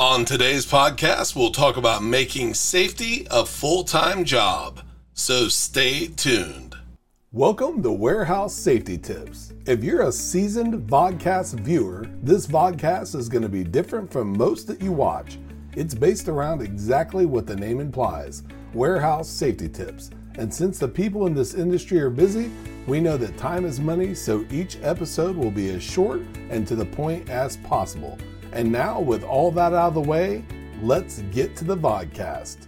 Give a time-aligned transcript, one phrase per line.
[0.00, 4.80] On today's podcast, we'll talk about making safety a full time job.
[5.12, 6.74] So stay tuned.
[7.32, 9.52] Welcome to Warehouse Safety Tips.
[9.66, 14.66] If you're a seasoned vodcast viewer, this vodcast is going to be different from most
[14.68, 15.36] that you watch.
[15.76, 18.42] It's based around exactly what the name implies
[18.72, 20.08] warehouse safety tips.
[20.36, 22.50] And since the people in this industry are busy,
[22.86, 26.74] we know that time is money, so each episode will be as short and to
[26.74, 28.16] the point as possible.
[28.52, 30.44] And now, with all that out of the way,
[30.82, 32.66] let's get to the vodcast.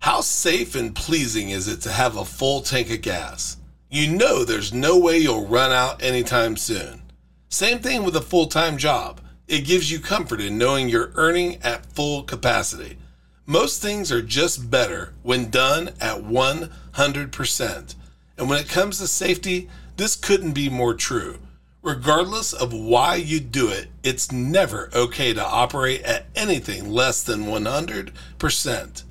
[0.00, 3.56] How safe and pleasing is it to have a full tank of gas?
[3.90, 7.02] You know there's no way you'll run out anytime soon.
[7.48, 9.20] Same thing with a full time job.
[9.48, 12.98] It gives you comfort in knowing you're earning at full capacity.
[13.46, 17.94] Most things are just better when done at 100%.
[18.36, 21.38] And when it comes to safety, this couldn't be more true.
[21.86, 27.44] Regardless of why you do it, it's never okay to operate at anything less than
[27.44, 29.04] 100%.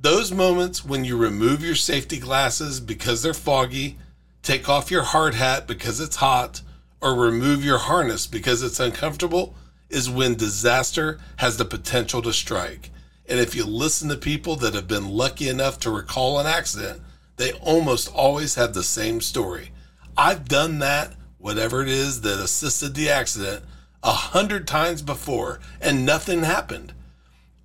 [0.00, 3.98] Those moments when you remove your safety glasses because they're foggy,
[4.44, 6.62] take off your hard hat because it's hot,
[7.00, 9.56] or remove your harness because it's uncomfortable
[9.90, 12.90] is when disaster has the potential to strike.
[13.28, 17.02] And if you listen to people that have been lucky enough to recall an accident,
[17.36, 19.72] they almost always have the same story.
[20.16, 21.12] I've done that,
[21.46, 23.62] whatever it is that assisted the accident,
[24.02, 26.92] a hundred times before, and nothing happened.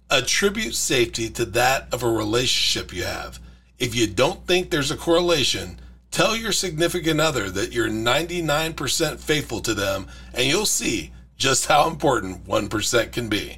[0.07, 3.39] Attribute safety to that of a relationship you have.
[3.79, 5.79] If you don't think there's a correlation,
[6.11, 11.89] tell your significant other that you're 99% faithful to them, and you'll see just how
[11.89, 13.57] important 1% can be.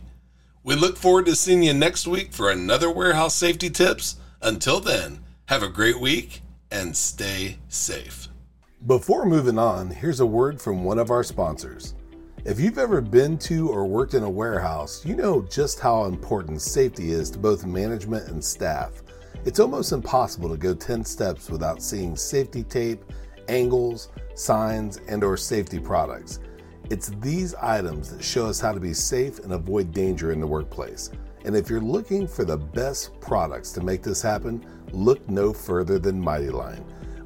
[0.63, 4.15] We look forward to seeing you next week for another warehouse safety tips.
[4.41, 8.29] Until then, have a great week and stay safe.
[8.85, 11.95] Before moving on, here's a word from one of our sponsors.
[12.43, 16.61] If you've ever been to or worked in a warehouse, you know just how important
[16.61, 19.01] safety is to both management and staff.
[19.45, 23.05] It's almost impossible to go 10 steps without seeing safety tape,
[23.47, 26.41] angles, signs, and or safety products.
[26.89, 30.47] It's these items that show us how to be safe and avoid danger in the
[30.47, 31.09] workplace.
[31.45, 34.61] And if you're looking for the best products to make this happen,
[34.91, 36.83] look no further than Mighty Line.